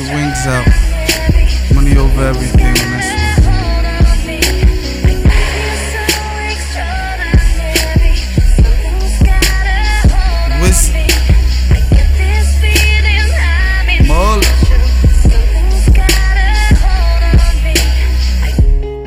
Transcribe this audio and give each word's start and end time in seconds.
your 0.00 0.14
wings 0.14 0.46
out. 0.46 0.66
Money 1.74 1.96
over 1.96 2.22
everything, 2.22 2.74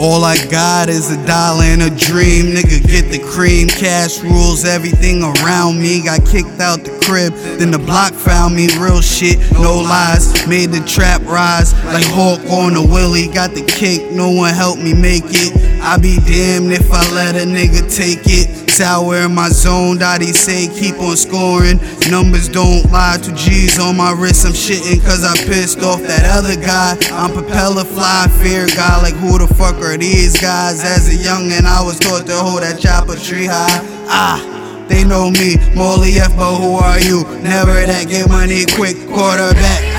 All 0.04 0.26
I 0.26 0.36
got 0.48 0.90
is 0.90 1.12
a 1.12 1.28
dollar 1.28 1.64
and 1.64 1.84
a 1.84 1.90
dream. 1.92 2.56
Nigga, 2.56 2.82
get 2.88 3.12
the 3.12 3.20
cream. 3.20 3.68
Cash 3.68 4.20
rules 4.22 4.66
everything 4.66 5.22
around 5.22 5.80
me. 5.80 6.04
Got 6.04 6.26
kicked 6.26 6.60
out 6.60 6.84
the 6.84 7.00
crib, 7.06 7.34
then 7.60 7.70
the 7.70 7.78
block 7.78 8.12
found 8.14 8.56
me. 8.56 8.68
Real 8.80 9.02
shit, 9.02 9.38
no 9.52 9.78
lies. 9.78 10.48
Made 10.48 10.72
the 10.72 10.84
trap 10.88 11.22
rise 11.28 11.76
like 11.86 12.08
Hawk 12.08 12.40
on 12.50 12.76
a 12.76 12.82
Willie. 12.82 13.28
Got 13.28 13.54
the 13.54 13.62
cake, 13.62 14.12
no 14.12 14.32
one 14.32 14.56
helped 14.56 14.82
me 14.82 14.96
make 14.96 15.26
it. 15.28 15.71
I 15.82 15.98
be 15.98 16.18
damned 16.18 16.72
if 16.72 16.92
I 16.92 17.02
let 17.14 17.36
a 17.36 17.46
nigga 17.46 17.84
take 17.90 18.22
it. 18.26 18.70
Sour 18.70 19.26
in 19.26 19.36
my 19.36 19.50
zone, 19.50 19.98
Dottie 19.98 20.32
say 20.32 20.68
keep 20.68 20.96
on 21.00 21.18
scoring. 21.18 21.80
Numbers 22.10 22.48
don't 22.48 22.90
lie, 22.92 23.18
two 23.22 23.34
G's 23.34 23.80
on 23.80 23.98
my 23.98 24.14
wrist. 24.14 24.46
I'm 24.46 24.54
shitting 24.54 25.02
cause 25.04 25.24
I 25.26 25.36
pissed 25.46 25.82
off 25.82 26.02
that 26.04 26.24
other 26.26 26.56
guy. 26.56 26.98
I'm 27.12 27.34
propeller 27.34 27.84
fly, 27.84 28.28
fear 28.42 28.68
guy. 28.68 29.02
Like 29.02 29.16
who 29.16 29.38
the 29.38 29.54
fuck 29.54 29.76
are 29.78 29.98
these 29.98 30.40
guys? 30.40 30.84
As 30.84 31.10
a 31.10 31.18
youngin', 31.18 31.66
I 31.66 31.84
was 31.84 32.00
taught 32.00 32.26
to 32.28 32.36
hold 32.38 32.62
that 32.62 32.80
chopper 32.80 33.16
tree 33.16 33.46
high. 33.46 33.82
Ah. 34.08 34.58
They 34.88 35.06
know 35.06 35.32
me, 35.32 35.56
Molly 35.74 36.20
F, 36.20 36.36
but 36.36 36.58
who 36.58 36.76
are 36.76 37.00
you? 37.00 37.24
Never 37.40 37.72
that 37.72 38.10
get 38.10 38.28
money 38.28 38.66
quick 38.76 38.98
quarterback. 39.08 39.91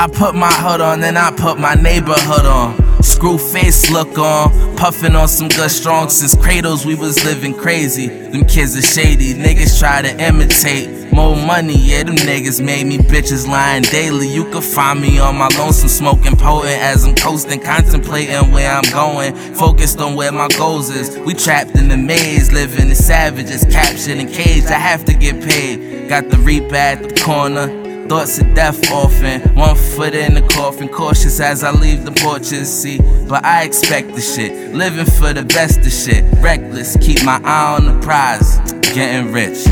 I 0.00 0.06
put 0.06 0.34
my 0.34 0.50
hood 0.50 0.80
on, 0.80 1.00
then 1.00 1.18
I 1.18 1.30
put 1.30 1.58
my 1.58 1.74
neighborhood 1.74 2.46
on. 2.46 3.02
Screw 3.02 3.36
face 3.36 3.90
look 3.90 4.16
on, 4.16 4.74
puffin' 4.78 5.14
on 5.14 5.28
some 5.28 5.48
good 5.48 5.70
strong. 5.70 6.08
Since 6.08 6.36
cradles, 6.36 6.86
we 6.86 6.94
was 6.94 7.22
living 7.22 7.52
crazy. 7.52 8.06
Them 8.06 8.46
kids 8.46 8.74
are 8.78 8.80
shady, 8.80 9.34
niggas 9.34 9.78
try 9.78 10.00
to 10.00 10.18
imitate. 10.18 11.12
More 11.12 11.36
money, 11.36 11.76
yeah, 11.76 12.04
them 12.04 12.16
niggas 12.16 12.64
made 12.64 12.86
me 12.86 12.96
bitches 12.96 13.46
lying 13.46 13.82
daily. 13.82 14.26
You 14.26 14.50
could 14.50 14.64
find 14.64 15.02
me 15.02 15.18
on 15.18 15.36
my 15.36 15.48
lonesome, 15.58 15.90
smoking 15.90 16.34
potent 16.34 16.80
as 16.80 17.04
I'm 17.04 17.14
coasting, 17.14 17.60
contemplating 17.60 18.52
where 18.52 18.72
I'm 18.72 18.90
going. 18.90 19.34
Focused 19.54 20.00
on 20.00 20.14
where 20.14 20.32
my 20.32 20.48
goals 20.56 20.88
is. 20.88 21.18
We 21.18 21.34
trapped 21.34 21.76
in 21.76 21.88
the 21.88 21.98
maze, 21.98 22.50
living 22.50 22.90
as 22.90 23.04
savages, 23.04 23.64
captured 23.64 24.16
and 24.16 24.30
caged. 24.30 24.68
I 24.68 24.78
have 24.78 25.04
to 25.04 25.12
get 25.12 25.46
paid. 25.46 26.08
Got 26.08 26.30
the 26.30 26.38
reap 26.38 26.72
at 26.72 27.02
the 27.02 27.20
corner. 27.20 27.79
Thoughts 28.10 28.40
of 28.40 28.54
death 28.54 28.90
often, 28.90 29.40
one 29.54 29.76
foot 29.76 30.16
in 30.16 30.34
the 30.34 30.42
coffin, 30.42 30.88
cautious 30.88 31.38
as 31.38 31.62
I 31.62 31.70
leave 31.70 32.04
the 32.04 32.10
porches. 32.10 32.68
See, 32.68 32.98
but 33.28 33.44
I 33.44 33.62
expect 33.62 34.16
the 34.16 34.20
shit, 34.20 34.74
living 34.74 35.06
for 35.06 35.32
the 35.32 35.44
best 35.44 35.78
of 35.78 35.92
shit. 35.92 36.24
Reckless, 36.42 36.96
keep 36.96 37.22
my 37.22 37.40
eye 37.44 37.76
on 37.76 37.86
the 37.86 38.04
prize, 38.04 38.58
getting 38.92 39.30
rich. 39.32 39.64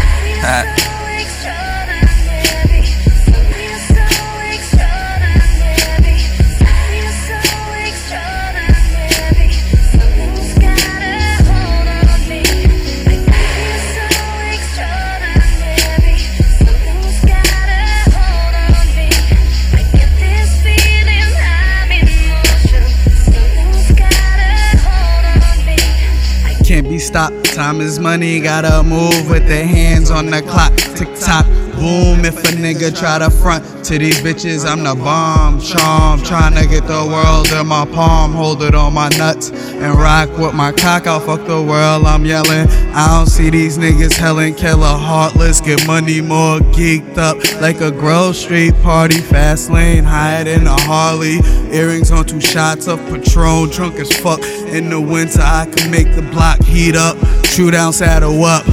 Stopped. 26.98 27.54
Time 27.54 27.80
is 27.80 27.98
money, 27.98 28.40
gotta 28.40 28.82
move 28.82 29.30
with 29.30 29.46
the 29.46 29.64
hands 29.64 30.10
on 30.10 30.26
the 30.26 30.42
clock. 30.42 30.76
Tick 30.76 31.08
tock, 31.18 31.46
boom. 31.76 32.24
If 32.24 32.36
a 32.38 32.56
nigga 32.56 32.96
try 32.98 33.20
to 33.20 33.30
front 33.30 33.64
to 33.84 33.98
these 33.98 34.20
bitches, 34.20 34.68
I'm 34.68 34.82
the 34.82 34.94
bomb. 34.94 35.60
Charm, 35.60 36.22
trying 36.22 36.54
to 36.56 36.66
get 36.66 36.86
the 36.86 37.06
world 37.06 37.50
in 37.52 37.66
my 37.66 37.86
palm. 37.86 38.32
Hold 38.32 38.62
it 38.62 38.74
on 38.74 38.92
my 38.92 39.08
nuts 39.10 39.50
and 39.50 39.94
rock 39.94 40.28
with 40.36 40.54
my 40.54 40.72
cock. 40.72 41.06
I'll 41.06 41.20
fuck 41.20 41.46
the 41.46 41.62
world, 41.62 42.04
I'm 42.04 42.26
yelling. 42.26 42.68
I 42.92 43.06
don't 43.16 43.26
see 43.26 43.48
these 43.48 43.78
niggas 43.78 44.16
hellin' 44.16 44.54
killer 44.54 44.84
heartless. 44.86 45.60
Get 45.60 45.86
money 45.86 46.20
more 46.20 46.58
geeked 46.58 47.16
up 47.16 47.38
like 47.62 47.80
a 47.80 47.90
Grove 47.90 48.36
Street 48.36 48.74
party. 48.82 49.18
Fast 49.18 49.70
lane, 49.70 50.04
hide 50.04 50.48
in 50.48 50.66
a 50.66 50.80
Harley. 50.82 51.38
Earrings 51.72 52.10
on 52.10 52.26
two 52.26 52.40
shots 52.40 52.86
of 52.88 52.98
Patron. 53.08 53.70
Drunk 53.70 53.94
as 53.94 54.12
fuck. 54.18 54.40
In 54.72 54.90
the 54.90 55.00
winter, 55.00 55.40
I 55.40 55.66
can 55.66 55.90
make 55.90 56.14
the 56.14 56.22
block 56.22 56.62
heat 56.62 56.94
up. 56.94 57.16
Shoot 57.46 57.70
down, 57.72 57.92
saddle 57.92 58.44
up. 58.44 58.64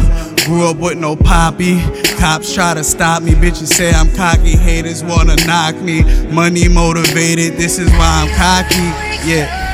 Grew 0.45 0.69
up 0.69 0.77
with 0.77 0.97
no 0.97 1.15
poppy. 1.15 1.79
Cops 2.17 2.53
try 2.53 2.73
to 2.73 2.83
stop 2.83 3.23
me. 3.23 3.31
Bitches 3.31 3.67
say 3.67 3.91
I'm 3.91 4.13
cocky. 4.15 4.55
Haters 4.55 5.03
wanna 5.03 5.35
knock 5.47 5.75
me. 5.77 6.03
Money 6.31 6.67
motivated. 6.67 7.57
This 7.57 7.79
is 7.79 7.89
why 7.91 8.27
I'm 8.27 8.29
cocky. 8.35 9.29
Yeah. 9.29 9.64